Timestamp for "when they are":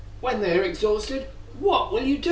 0.19-0.63